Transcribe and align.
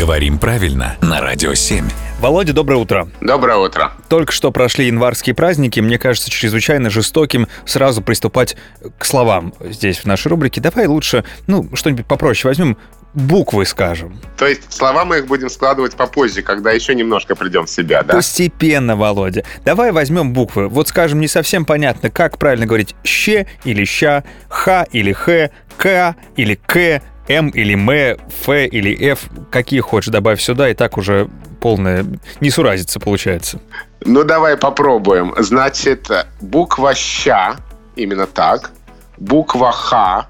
Говорим 0.00 0.38
правильно 0.38 0.96
на 1.02 1.20
Радио 1.20 1.52
7. 1.52 1.86
Володя, 2.20 2.54
доброе 2.54 2.76
утро. 2.76 3.10
Доброе 3.20 3.58
утро. 3.58 3.92
Только 4.08 4.32
что 4.32 4.50
прошли 4.50 4.86
январские 4.86 5.34
праздники. 5.34 5.78
Мне 5.80 5.98
кажется 5.98 6.30
чрезвычайно 6.30 6.88
жестоким 6.88 7.48
сразу 7.66 8.00
приступать 8.00 8.56
к 8.96 9.04
словам 9.04 9.52
здесь, 9.60 9.98
в 9.98 10.06
нашей 10.06 10.28
рубрике. 10.28 10.62
Давай 10.62 10.86
лучше, 10.86 11.24
ну, 11.46 11.68
что-нибудь 11.74 12.06
попроще 12.06 12.48
возьмем 12.48 12.78
буквы 13.12 13.66
скажем. 13.66 14.18
То 14.38 14.46
есть 14.46 14.72
слова 14.72 15.04
мы 15.04 15.18
их 15.18 15.26
будем 15.26 15.50
складывать 15.50 15.94
попозже, 15.96 16.40
когда 16.40 16.70
еще 16.70 16.94
немножко 16.94 17.34
придем 17.34 17.66
в 17.66 17.70
себя, 17.70 18.02
да? 18.02 18.14
Постепенно, 18.14 18.96
Володя. 18.96 19.44
Давай 19.66 19.92
возьмем 19.92 20.32
буквы. 20.32 20.68
Вот 20.68 20.88
скажем, 20.88 21.20
не 21.20 21.28
совсем 21.28 21.66
понятно, 21.66 22.10
как 22.10 22.38
правильно 22.38 22.64
говорить 22.64 22.94
«щ» 23.04 23.46
или 23.64 23.84
«ща», 23.84 24.24
«х» 24.48 24.86
или 24.92 25.12
«х», 25.12 25.50
«к» 25.80 26.14
или 26.36 26.54
«к», 26.54 27.02
М 27.28 27.48
или 27.48 27.74
М, 27.74 27.88
Ф 27.90 28.48
или 28.48 29.12
Ф, 29.12 29.30
какие 29.50 29.80
хочешь, 29.80 30.12
добавь 30.12 30.40
сюда, 30.40 30.68
и 30.68 30.74
так 30.74 30.98
уже 30.98 31.28
полная 31.60 32.04
несуразица 32.40 33.00
получается. 33.00 33.60
Ну, 34.04 34.24
давай 34.24 34.56
попробуем. 34.56 35.34
Значит, 35.38 36.10
буква 36.40 36.94
«ща» 36.94 37.56
именно 37.96 38.26
так, 38.26 38.70
буква 39.18 39.72
«х» 39.72 40.26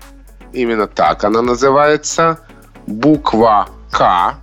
именно 0.52 0.86
так 0.86 1.24
она 1.24 1.42
называется, 1.42 2.38
буква 2.86 3.68
«к» 3.90 4.34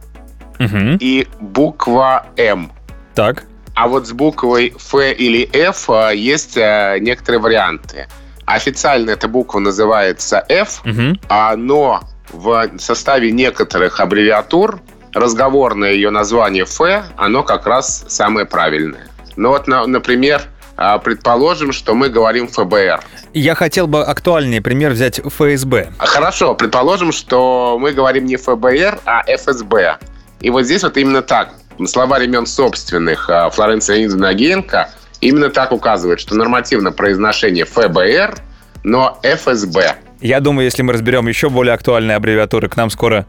Угу. 0.59 0.97
и 0.99 1.27
буква 1.39 2.25
«м». 2.37 2.71
Так. 3.13 3.45
А 3.75 3.87
вот 3.87 4.07
с 4.07 4.11
буквой 4.11 4.73
«ф» 4.75 4.95
или 4.95 5.47
«ф» 5.53 5.89
есть 6.15 6.57
э, 6.57 6.97
некоторые 6.99 7.39
варианты. 7.39 8.07
Официально 8.47 9.11
эта 9.11 9.27
буква 9.27 9.59
называется 9.59 10.43
«ф», 10.47 10.81
Угу. 10.85 11.19
но 11.57 11.99
в 12.31 12.69
составе 12.79 13.31
некоторых 13.31 13.99
аббревиатур 13.99 14.79
разговорное 15.13 15.91
ее 15.91 16.09
название 16.11 16.63
«Ф», 16.63 16.79
оно 17.17 17.43
как 17.43 17.67
раз 17.67 18.05
самое 18.07 18.45
правильное. 18.45 19.07
Ну 19.35 19.49
вот, 19.49 19.67
на- 19.67 19.85
например, 19.85 20.41
а, 20.77 20.97
предположим, 20.97 21.73
что 21.73 21.93
мы 21.93 22.07
говорим 22.07 22.47
ФБР. 22.47 23.01
Я 23.33 23.53
хотел 23.55 23.85
бы 23.87 24.01
актуальнее 24.03 24.61
пример 24.61 24.91
взять 24.93 25.19
ФСБ. 25.19 25.89
Хорошо, 25.97 26.55
предположим, 26.55 27.11
что 27.11 27.77
мы 27.79 27.91
говорим 27.91 28.25
не 28.25 28.37
ФБР, 28.37 28.99
а 29.05 29.23
ФСБ. 29.27 29.97
И 30.39 30.49
вот 30.51 30.63
здесь 30.63 30.83
вот 30.83 30.95
именно 30.97 31.21
так. 31.21 31.49
Слова 31.85 32.19
имен 32.23 32.45
собственных 32.45 33.29
а, 33.29 33.49
Флоренции 33.49 33.95
Леонидовны 33.95 34.25
Агеенко 34.27 34.89
именно 35.21 35.49
так 35.49 35.71
указывает, 35.71 36.19
что 36.19 36.35
нормативно 36.35 36.91
произношение 36.91 37.65
ФБР, 37.65 38.37
но 38.83 39.19
ФСБ. 39.23 39.95
Я 40.21 40.39
думаю, 40.39 40.65
если 40.65 40.81
мы 40.81 40.93
разберем 40.93 41.27
еще 41.27 41.49
более 41.49 41.73
актуальные 41.73 42.15
аббревиатуры, 42.17 42.69
к 42.69 42.75
нам 42.75 42.89
скоро 42.89 43.27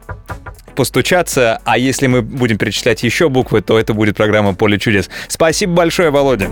постучаться, 0.75 1.61
а 1.65 1.77
если 1.77 2.07
мы 2.07 2.23
будем 2.23 2.57
перечислять 2.57 3.03
еще 3.03 3.29
буквы, 3.29 3.63
то 3.63 3.79
это 3.79 3.95
будет 3.95 4.17
программа 4.17 4.55
«Поле 4.55 4.79
чудес». 4.79 5.11
Спасибо 5.27 5.73
большое, 5.73 6.11
Володя. 6.11 6.49